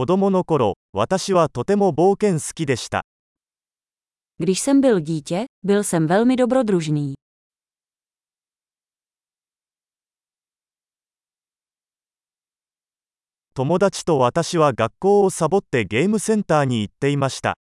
[0.00, 3.02] 子供の頃、私はとても冒険好きでした。
[4.38, 7.14] Když jsem byl dítě, byl jsem velmi dobrodružný.
[13.54, 17.58] 友達と私は学校をサボってゲームセンターに行っていました。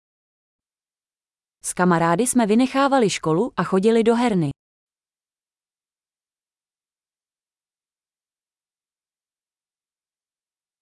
[1.64, 4.55] S kamarády jsme vynechávali školu a chodili do herny.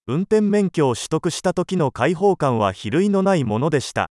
[0.06, 4.07] 運転免許を取得した時の解放感は比類のないものでした。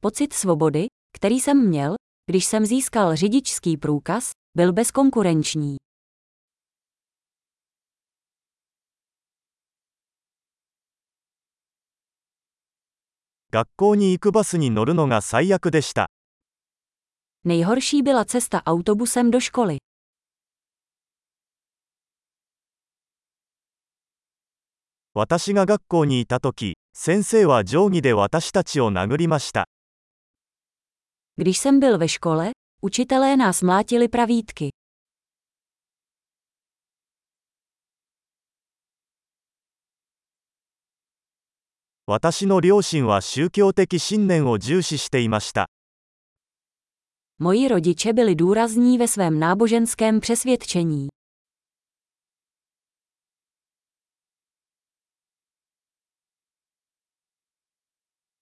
[0.00, 1.94] Pocit svobody, který jsem měl,
[2.30, 5.76] když jsem získal řidičský průkaz, byl bezkonkurenční.
[13.50, 16.06] 学校に行くバスに乗るのが最悪でした。
[17.44, 19.78] Nejhorší byla cesta autobusem do školy.
[25.14, 29.66] 私が学校にいた時、先生は定規で私たちを殴りました。
[31.36, 32.50] Když jsem byl ve škole,
[32.82, 34.70] učitelé nás mlátili pravítky.
[42.06, 45.66] 私の両親は宗教的信念を重視していました。
[47.38, 51.08] Moji rodiče byli důrazní ve svém náboženském přesvědčení.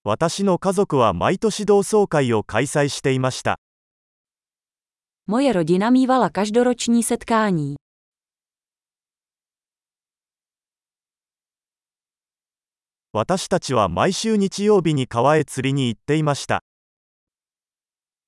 [0.02, 3.60] 私の家族は毎年同窓会を開催していました。
[5.28, 7.76] Moje rodina mívala každoroční setkání.
[13.12, 16.62] 私たちは毎週日曜日に川へ釣りに行っていました。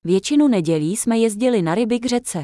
[0.05, 2.43] Většinu nedělí jsme jezdili na ryby k řece.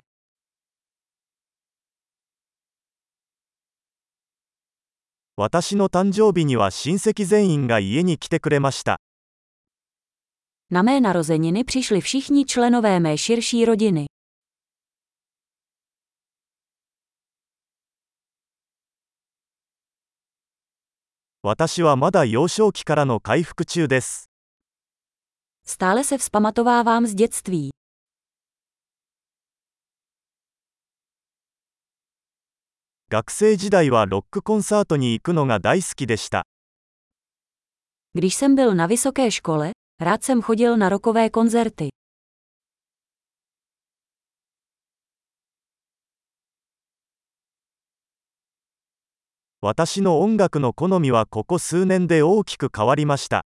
[5.38, 9.00] 私の誕生日には親戚全員が家に来てくれました。
[10.71, 14.07] Na mé narozeniny přišli všichni členové mé širší rodiny.
[21.47, 24.31] 私はまだ幼少期からの回復中です。
[25.67, 27.71] Stále se vzpamatovávám z dětství.
[33.11, 36.43] 学生時代はロックコンサートに行くのが大好きでした。
[38.15, 41.90] Když jsem byl na vysoké škole, rád jsem chodil na rokové koncerty.
[49.62, 53.42] 私の音楽の好みはここ数年で大きく変わりました。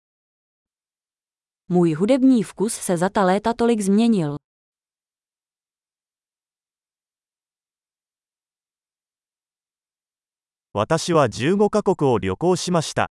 [1.70, 4.38] Můj hudební vkus se za ta léta tolik změnil.
[10.74, 13.10] 私は15カ国を旅行しました。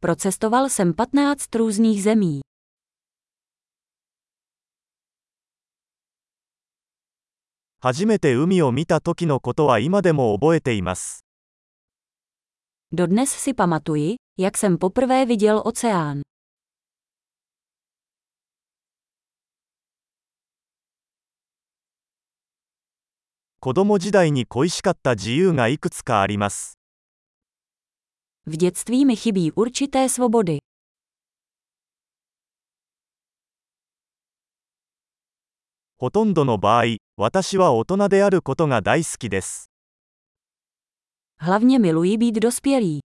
[0.00, 2.40] Procestoval jsem 15 různých zemí.
[7.80, 11.24] 初めて海を見た時のことは今でも覚えています。
[12.92, 16.22] Dodnes si pamatuji, jak jsem poprvé viděl oceán.
[23.60, 26.77] 子供時代に恋しかった自由がいくつかあります。
[28.49, 30.57] v dětství mi chybí určité svobody.
[41.41, 42.99] Hlavně miluji být dospělý.